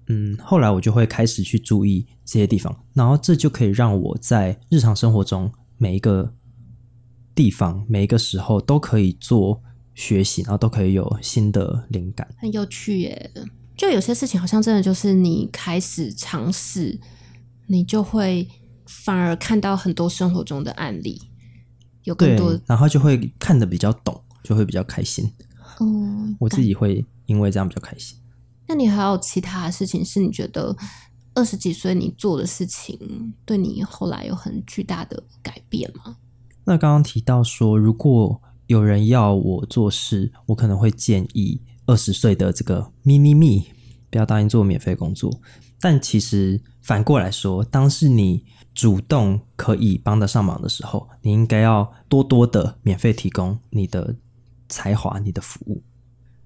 [0.08, 6.34] 嗯，后来我就会开始去注意这些地方，然后这就可以让我在日常生活中每一个
[7.36, 9.62] 地方、每一个时候都可以做
[9.94, 12.28] 学习，然后都可以有新的灵感。
[12.40, 13.32] 很有趣耶！
[13.80, 17.00] 就有些事情好像真的就是你开始尝试，
[17.68, 18.46] 你就会
[18.86, 21.22] 反而看到很多生活中的案例，
[22.04, 25.32] 有更多，然后就会看得比较懂，就会比较开心。
[25.80, 28.18] 嗯，我自己会因为这样比较开心。
[28.68, 30.76] 那你还有其他的事情是你觉得
[31.34, 36.18] 二十几岁你做的事情对你后来有很巨大的改变吗？
[36.66, 43.66] 那刚刚提到说，如果有人要我做事，我可能会建议二十岁的这个咪咪咪
[44.12, 45.42] 不要答应做免费工作。
[45.82, 54.16] 但其实反过来说，当是你主动可以帮得上忙的时候，你应该要多多的免费提供你的
[54.68, 55.82] 才华、你的服务。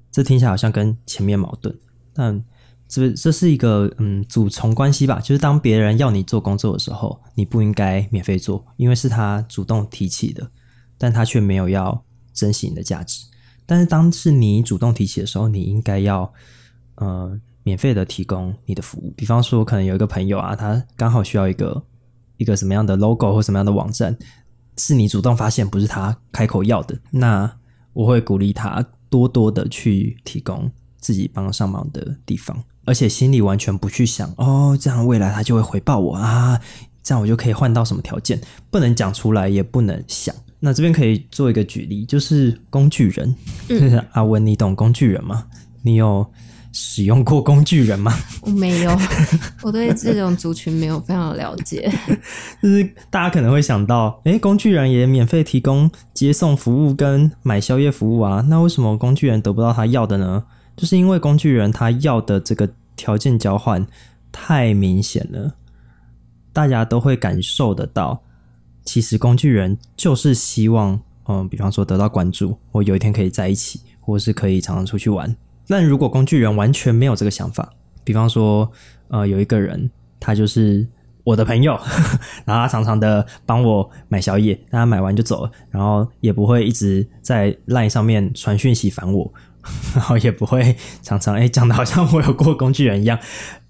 [0.09, 1.77] 这听起来好像跟前面矛盾。
[2.13, 2.41] 但
[2.87, 10.49] 这这是一个嗯主从关系吧，就是当别人要你做工作的时候，你不应该免费做，因为是他主动提起的，
[10.97, 13.25] 但他却没有要珍惜你的价值。
[13.65, 16.33] 但是当是你主动提起的时候，你应该要
[16.95, 19.13] 呃免费的提供你的服务。
[19.15, 21.83] 比方说，可能有一个朋友啊，他刚好需要一个
[22.37, 24.17] 一个什么样的 logo 或什么样的网站，
[24.77, 27.57] 是你主动发现，不是他开口要的，那
[27.93, 30.71] 我会鼓励他多多的去提供。
[31.03, 36.57] 自己帮上忙的地方，而且心里完全不去想哦，这样未来他就会回报我啊，
[37.03, 38.39] 这样我就可以换到什么条件，
[38.71, 40.33] 不能讲出来，也不能想。
[40.65, 43.35] 那这边可以做一个举例，就是工具人。
[44.13, 45.45] 阿文，你懂工具人吗？
[45.81, 46.25] 你有
[46.71, 48.13] 使用过工具人吗？
[48.43, 48.97] 我没有，
[49.61, 51.91] 我对这种族群没有非常了解。
[52.63, 60.45] 就是大家可能会想到，诶，工具人也免费提供接送服务跟买宵夜服务啊，那为什么工具人得不到他要的呢？
[60.77, 63.85] 就是因为工具人他要的这个条件交换
[64.31, 65.55] 太明显了，
[66.53, 68.23] 大家都会感受得到。
[68.83, 75.35] 其实工具人就是希望，嗯，比方说得到关注，或有一天可以在一起，或是可以常常出去玩。
[75.67, 77.69] 但如果工具人完全没有这个想法，
[78.03, 78.69] 比方说，
[79.07, 80.85] 呃，有一个人他就是
[81.23, 81.79] 我的朋友，
[82.45, 89.33] 然后他常常的帮我买宵夜，但他买完就走了，然后也不会一直在 LINE 上面传讯息烦我。
[89.95, 93.17] 然后也不会常常哎讲的好像我有过工具人一样，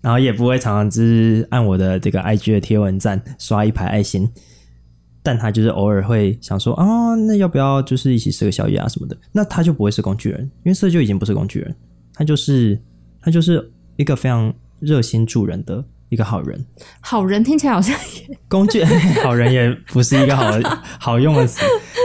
[0.02, 4.28] 然后也不会常常只是按我的这个 IG 的贴文赞刷一排爱心，
[5.24, 9.18] 但他就是偶尔会想说啊，那要不要就是一起吃个宵夜啊什么的？
[9.32, 11.74] 那他就不会是工具人，因为这就已经不是工具人，
[12.14, 12.78] 他就是
[13.22, 16.66] 他就是一个非常热心助人的一个好人。
[17.00, 17.98] 好人听起来好像
[18.50, 18.84] 工具
[19.24, 20.52] 好人也不是一个好
[21.00, 21.62] 好用的词，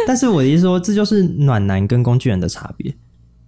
[0.07, 2.95] 但是我的意思说，这就是暖男跟工具人的差别。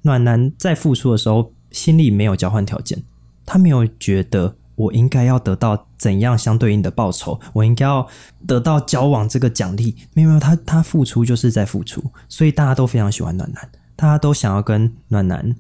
[0.02, 3.02] 暖男在付出的时候，心里没有交换条件，
[3.46, 8.08] 他没有觉得我应该要得到怎样相对应的报酬，我应该要
[8.46, 9.94] 得到交往这个奖励。
[10.14, 15.54] 没有，没有，他他付出就是在付出，所以大家都非常喜欢暖男，大家都想要跟暖男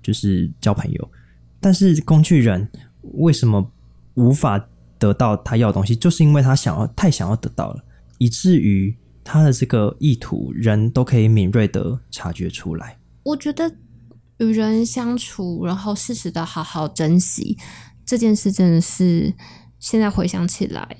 [0.00, 1.10] 就是交朋友。
[1.58, 2.68] 但是工具人
[3.14, 3.68] 为什么
[4.14, 4.64] 无法
[4.96, 5.96] 得到他要的东西？
[5.96, 7.82] 就是因为他想要太想要得到了，
[8.18, 12.96] 以至于他的这个意图，人都可以敏锐的察觉出来。
[13.24, 13.74] 我觉得
[14.38, 17.58] 与人相处，然后适时的好好珍惜
[18.06, 19.34] 这件事，真的是
[19.78, 20.96] 现在回想起来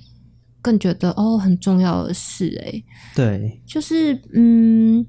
[0.60, 2.60] 更觉得哦很重要的事。
[2.66, 2.82] 哎，
[3.14, 5.06] 对，就是嗯，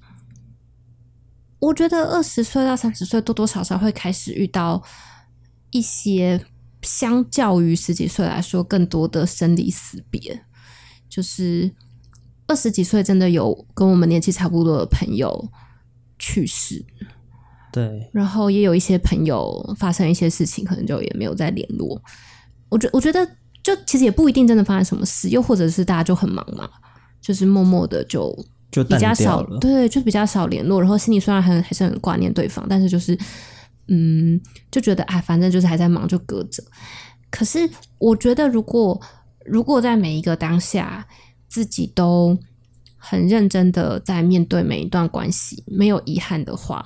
[1.60, 4.82] 我觉得二十岁到三十岁多多少少会开始遇到
[5.72, 6.40] 一些
[6.84, 10.44] 相较于十几岁来说更多的生离死别。
[11.10, 11.74] 就是
[12.46, 15.52] 二十几岁真的有跟我们年纪差不多的朋友。
[16.20, 16.84] 去世，
[17.78, 22.02] 对，然后也有一些朋友发生一些事情，可能就也没有再联络。
[22.70, 23.24] 我觉我觉得，
[23.62, 26.68] 就其实也不一定真的发生什么事，又或者是大家就很忙嘛，
[27.22, 28.36] 就是默默的就
[28.72, 30.82] 就比较少，对，就比较少联络。
[30.82, 33.16] 然后心里虽然很还是很挂念对方，但是就是
[33.90, 36.64] 嗯，就觉得哎，反正就是还在忙，就隔着。
[37.30, 39.00] 可是我觉得，如果
[39.46, 41.08] 如果在每一个当下，
[41.48, 42.38] 自己都。
[43.00, 46.86] 很认真的在面对每一段关系，没有遗憾的话，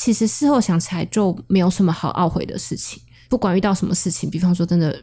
[0.00, 3.02] 其实事后想起来就没有什么好懊悔的事情。
[3.28, 4.96] 不管遇到什么事情，比方说真的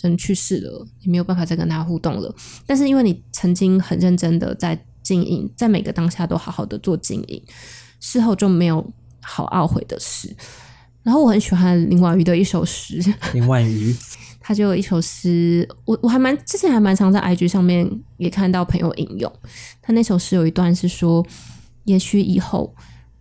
[0.00, 2.34] 人去世了，你没有办法再跟他互动了。
[2.66, 7.42] 但是因为你曾经很认真的在经营，在每个当下都好好的做经营，
[8.00, 10.34] 事后就没有好懊悔的事。
[11.02, 12.98] 然后我很喜欢林婉瑜的一首诗，
[13.34, 13.94] 林婉瑜，
[14.40, 17.86] 他就有一首诗，我我还蛮之前还蛮常在 IG 上面
[18.16, 19.30] 也看到朋友引用。
[19.82, 21.24] 他那首诗有一段是说
[21.84, 22.74] ：“也许以后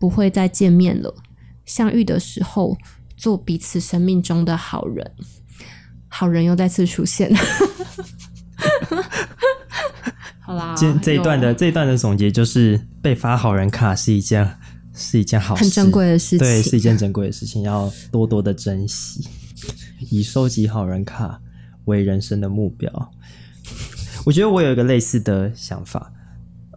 [0.06, 1.12] 不会再见面了，
[1.66, 2.78] 相遇的时候
[3.18, 5.12] 做彼此生命中的好人。”
[6.08, 7.34] 好人又再次出现。
[10.40, 14.58] 好啦，这这一段的这一段的总结就是被发好人卡是一件。
[14.98, 16.38] 是一件好事，很珍贵的事情。
[16.38, 19.28] 对，是一件珍贵的事情，要多多的珍惜，
[20.10, 21.42] 以收集好人卡
[21.84, 23.12] 为人生的目标。
[24.26, 26.14] 我觉得我有一个类似的想法，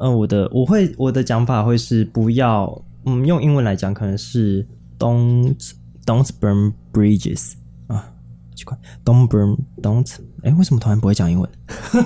[0.01, 4.67] 嗯，我的我会我的讲法会是不要，嗯，用英文来讲可能是
[4.99, 5.57] don't
[6.05, 7.55] don't burn bridges
[7.87, 8.13] 啊，
[8.55, 11.51] 奇怪，don't burn don't，哎，为什么突然不会讲英文？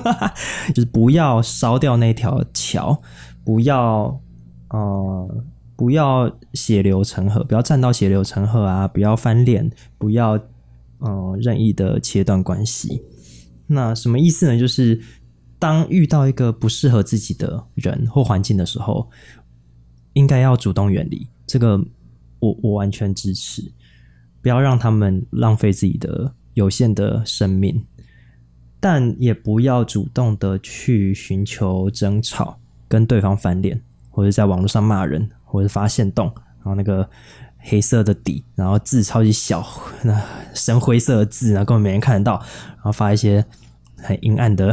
[0.74, 3.02] 就是不要烧掉那条桥，
[3.44, 4.20] 不要，
[4.70, 5.44] 呃。
[5.74, 8.87] 不要血流成河，不要站到血流成河啊！
[8.87, 10.38] 不要翻脸，不要
[11.00, 13.02] 嗯任意的切断关系。
[13.66, 14.57] 那什么意思呢？
[14.57, 15.00] 就是
[15.59, 19.11] 当遇到一个不适合自己的人或环境的时候，
[20.14, 21.27] 应该要主动远离。
[21.46, 21.77] 这个
[22.38, 23.72] 我我完全支持。
[24.40, 27.85] 不要让他们浪费自己的有限的生命，
[28.81, 35.31] 但也不要主动的去寻求争吵，跟对方翻脸，或者在网络上骂人。
[35.44, 37.07] 或者发现洞，然后那个
[37.59, 39.62] 黑色的底，然后字超级小，
[40.03, 40.18] 那
[40.55, 42.38] 深灰色的字，然后根本没人看得到，
[42.77, 43.44] 然后发一些
[43.98, 44.72] 很阴暗的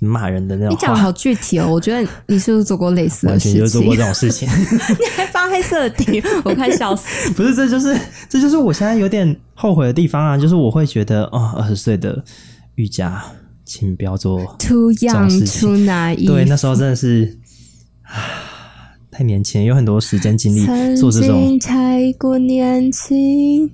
[0.00, 0.72] 骂人的那种。
[0.72, 3.60] 你讲的好具体哦，我觉得你是不是做过类似的事情？
[3.60, 4.48] 就做过这种事情。
[4.98, 7.30] 你还发黑色的底，我快笑死。
[7.34, 10.36] 不是，这就是这就是我现在有点后悔的地方啊！
[10.38, 12.24] 就是我会觉得，哦，二十岁的
[12.76, 13.22] 瑜伽，
[13.64, 16.26] 请不要做 too young too naive。
[16.26, 17.38] 对，那时候真的是。
[19.10, 21.58] 太年轻，有很多时间精力做这种。
[21.58, 23.68] 太过年轻。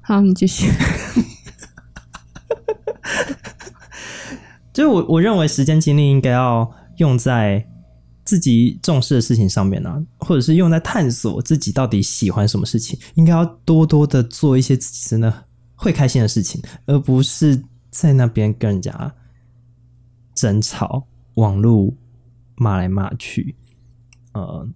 [0.00, 0.68] 好，你继续。
[4.74, 7.66] 就是我，我认为时间精力应该要用在
[8.24, 12.98] 自己重视的事情上面啊，或者是用在探索自己到底喜欢什么事情。
[13.14, 19.14] 应该要多多的做一些自己真的会开心的事情，而不是在那边跟人家
[20.34, 21.06] 争吵、
[21.36, 21.94] 网络
[22.56, 23.54] 骂来骂去。
[24.32, 24.68] 呃。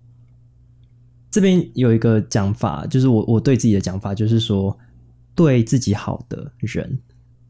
[1.31, 4.77] 这边有一个讲法，就是我我对自己的讲法，就是说
[5.35, 6.99] 对自己好的人，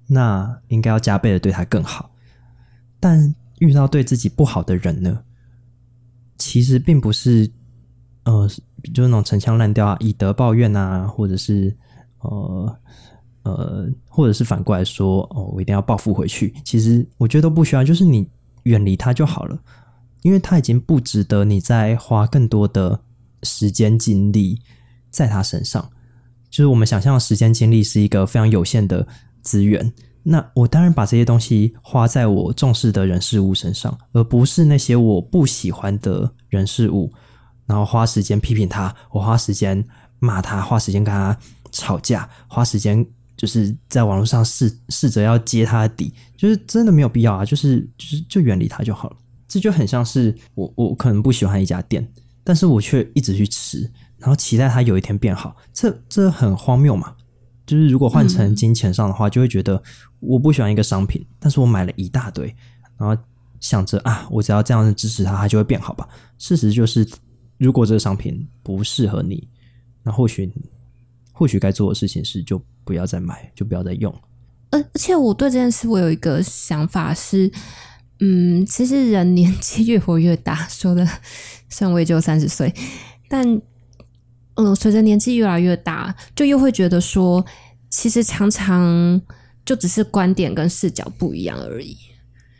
[0.09, 2.11] 那应该要加倍的对他更好。
[3.01, 5.23] 但遇到对自己不好的人呢，
[6.37, 7.51] 其实并不是
[8.25, 8.49] 呃，
[8.95, 11.77] 就是那种陈腔滥调啊，以德报怨啊，或者是
[12.21, 12.79] 呃
[13.43, 16.55] 呃，或者是反过来说哦，我一定要报复回去。
[16.65, 18.29] 其实我觉得都不需要，就是你
[18.65, 19.59] 远离他就好了，
[20.23, 23.01] 因为他已经不值得你再花更多的。
[23.45, 24.61] 时间精力
[25.11, 25.89] 在他身上，
[26.51, 29.07] 就是我们想象的时间精力是一个非常有限的
[29.43, 29.93] 资源。
[30.31, 37.11] 那我当然把这些东西花在我重视的人事物身上，而不是那些我不喜欢的人事物，
[37.65, 39.83] 然后花时间批评他，我花时间
[40.19, 41.35] 骂他，花时间跟他
[41.73, 43.05] 吵架，花时间
[43.39, 47.45] 就是在网络上试试着要揭他的底，就是真的没有必要啊！
[47.45, 49.17] 就是就是就远离他就好了。
[49.49, 52.07] 这就很像是我我可能不喜欢一家店。
[52.45, 57.15] 但是我却一直去吃，然后期待它有一天变好，这这很荒谬嘛？
[57.69, 59.81] 就是如果换成金钱上的话，就会觉得
[60.19, 62.47] 我不喜欢一个商品，但是我买了一大堆，
[62.97, 63.17] 然后
[63.61, 66.09] 想着啊，我只要这样子支持它，它就会变好吧？
[66.39, 67.07] 事实就是，
[67.59, 69.47] 如果这个商品不适合你，
[70.03, 70.51] 那或许
[71.33, 74.13] 或许该做的事情是就不要再买，就不要再用。
[74.71, 77.53] 而而且我对这件事，我有一个想法是。
[78.21, 81.07] 嗯，其实人年纪越活越大，说的
[81.69, 82.75] 算我也就三十岁，
[83.29, 83.47] 但
[84.59, 87.45] 嗯，随着年纪越来越大，就又会觉得说，
[87.89, 89.21] 其实常常
[89.65, 91.97] 就只是观点跟视角不一样而已。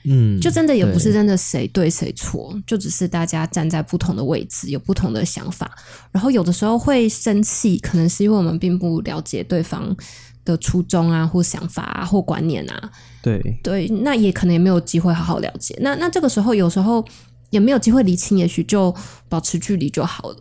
[0.05, 5.71] 嗯，就真的也不是真的谁对谁错，就只是大家站在不同的位置，有不同的想法，
[6.11, 9.95] 然后有的时候会生气，可能是因为我们并不了解对方。
[10.45, 15.77] 的初衷啊，或想法啊，或观念啊，对对，那也可能也没有机会好好了解。
[15.83, 17.05] 那那这个时候，有时候
[17.51, 18.95] 也没有机会理清，也许就
[19.29, 20.37] 保持距离就好了。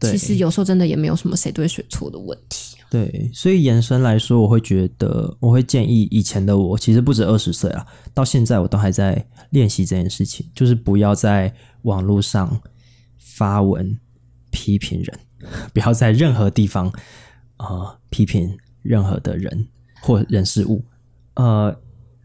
[0.00, 2.76] 其实有时候真的也没有什么谁对谁错的问题。
[2.90, 12.60] 对，所以延伸来说，我会觉得，我会建议以前的我，其实不止二十岁啊，到现在我都还在练习这件事情，就是不要在网络上
[13.18, 13.98] 发文
[14.50, 15.18] 批评人，
[15.74, 16.92] 不要在任何地方
[17.56, 18.56] 啊批评。
[18.80, 19.68] 任何的人
[20.00, 20.82] 或人事物，
[21.34, 21.76] 呃，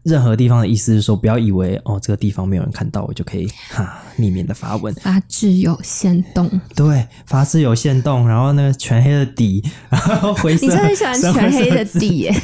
[0.04, 4.94] 任何地方的意思是说，不要以为哦这个地方没有人看到，我就可以 哈匿名的发文。
[4.94, 12.34] 发自有限动，对，发自有限动，然后那个全黑的底， 然后灰色，你真的很喜欢全黑的底耶？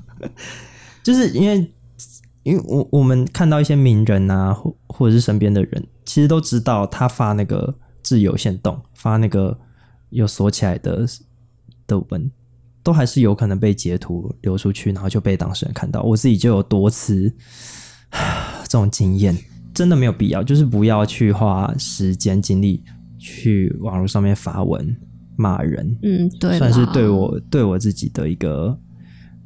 [1.02, 1.72] 就是因为
[2.42, 9.58] 因为我我们看到一些名人啊，或或者是身边的人，其实都知道他发那个自由限动，发那个
[10.10, 11.06] 有锁起来的
[11.86, 12.30] 的文，
[12.84, 16.02] 都还是有可能被截图流出去，然后就被当事人看到。
[16.02, 17.32] 我自己就有多次
[18.64, 19.36] 这种经验，
[19.74, 22.84] 真的没有必要，就是不要去花时间精力
[23.18, 24.94] 去网络上面发文
[25.34, 28.78] 骂人，嗯，对，算是对我对我自己的一个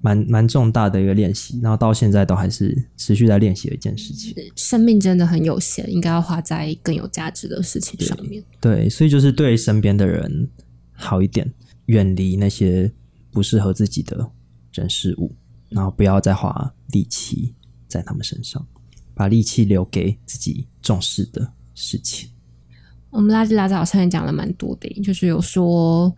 [0.02, 4.34] 蛮蛮重大的一个练习，然后到现在都还是持续在练习的一件事情。
[4.56, 8.42] 生命真的很有限，应该要花在更有价值的事情上面。
[8.60, 10.50] 对，所以就是对身边的人
[10.92, 11.50] 好一点，
[11.86, 12.92] 远离那些
[13.38, 14.32] 不适合自己的
[14.72, 15.32] 人事物，
[15.68, 17.54] 然后不要再花力气
[17.86, 18.66] 在他们身上，
[19.14, 22.30] 把力气留给自己重视的事情。
[23.10, 26.12] 我们拉里拉扎好像也讲了蛮多的，就是有说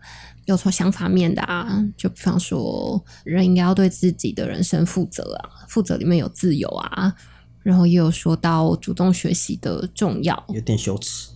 [0.45, 7.15] 有从想法面的啊，就比方说人应该要对自己的人生负责啊，负责里面有自由啊，
[7.61, 11.29] 然后也有说到主动学习的重要，有点羞耻，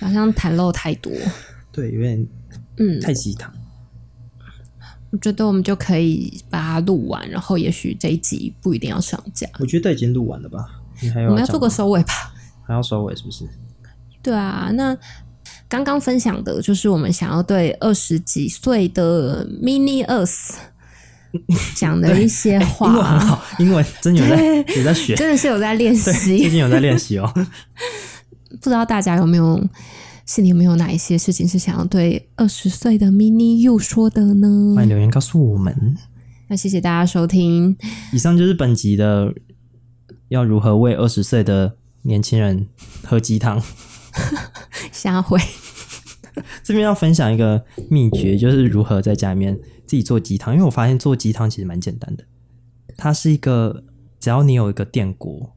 [0.00, 1.12] 好像袒露太多。
[1.70, 2.26] 对，有点
[2.78, 3.52] 嗯，太鸡汤。
[5.12, 10.66] 我觉得我们就可以把它录完，然后也许这一集不一定要上架，我觉得已经录完了吧？
[11.00, 12.32] 你还有我们要做个收尾吧。
[12.66, 13.46] 还要收尾是不是？
[14.22, 14.96] 对啊，那
[15.68, 20.54] 刚刚分享的就是我们想要对二十几岁的 mini us
[21.76, 26.50] 讲的一些英文很，好，英文真有在有在学，真的是有在练 习，最。
[26.50, 27.30] 近有在练习哦。
[28.50, 29.62] 不知道大家有没有
[30.24, 34.74] 心里有没有哪一些事情是想要对二十岁的 mini you 说的呢？
[34.74, 35.96] 欢迎留言告诉我们。
[36.48, 37.76] 那谢谢大家收听，
[38.12, 39.34] 以上就是本集的
[40.28, 42.68] 要如何为二十岁的年轻人
[43.04, 43.60] 喝鸡汤。
[44.92, 45.38] 下回
[46.62, 50.54] 这边要分享一个秘诀，就是如何在家里面自己做鸡汤。
[50.54, 52.24] 因为我发现做鸡汤其实蛮简单的，
[52.96, 53.84] 它是一个
[54.20, 55.56] 只要你有一个电锅，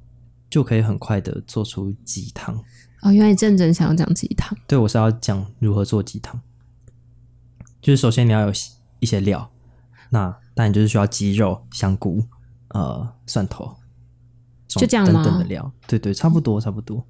[0.49, 2.63] 就可以很快的做出鸡汤。
[3.05, 6.41] 哦，原来你认真想要讲鸡汤，对我是要讲如何做鸡汤，
[7.79, 8.51] 就是首先你要有
[8.99, 9.47] 一些料，
[10.09, 12.25] 那当然就是需要鸡肉、香菇、
[12.69, 13.77] 呃蒜头，
[14.67, 17.05] 就这样吗等等的料，对对，差不多差不多。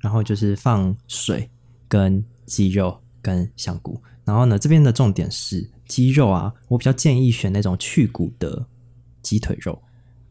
[0.00, 1.50] 然后就是放水
[1.88, 8.66] 跟鸡肉跟香菇，然后呢这边的重点是鸡肉啊，我比较建议选那种去骨的
[9.20, 9.78] 鸡腿肉，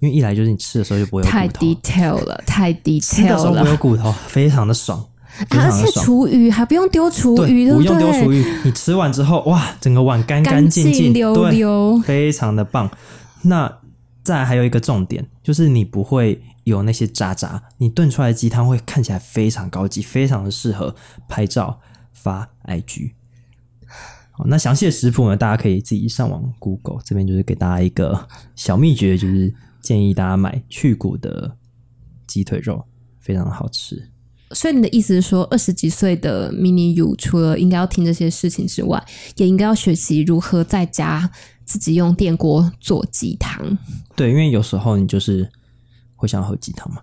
[0.04, 5.02] 因为一来就是你吃的时候就不会有太骨头，detail 了，太吃的 detail 时候不会有，骨头， 非常的爽，
[5.50, 6.04] 非而且常。
[6.04, 7.98] 厨余还不用丢厨余，对不用？
[7.98, 11.98] 丢厨余，你吃完之后，哇，整个碗干干净净，溜对，溜。
[12.02, 12.92] 非常的棒。
[13.44, 13.80] 那
[14.26, 20.94] 再来还有一个重点，就是你不会有那些渣渣，你炖出来的鸡汤会看起来非常高级，非常的适合
[21.30, 21.80] 拍照
[22.12, 23.12] 发 IG。
[24.32, 29.54] 好，那详细的食谱呢，大家可以自己上网 Google，这边就是给大家一个小秘诀，就是
[29.84, 31.56] 建议大家买去骨的
[32.26, 32.84] 鸡腿肉，
[33.20, 34.10] 非常的好吃。
[34.52, 39.04] 所以你的意思是说，二十几岁的 mini you 除了应该要听这些事情之外，
[39.36, 41.30] 也应该要学习如何在家
[41.66, 43.78] 自己用电锅做鸡汤。
[44.16, 45.52] 对，因为有时候你就是
[46.16, 47.02] 会想喝鸡汤嘛。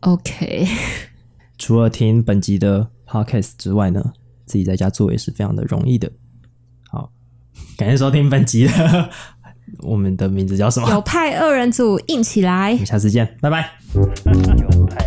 [0.00, 0.68] OK，
[1.56, 4.12] 除了听本集的 podcast 之外呢，
[4.44, 6.12] 自己在家做也是非常的容易的。
[6.90, 7.10] 好，
[7.78, 9.10] 感谢收听本集的，
[9.80, 10.88] 我们的名字叫什么？
[10.90, 12.86] 有派二人组硬起来我们。
[12.86, 13.70] 下次见，拜拜。
[13.94, 15.04] 有派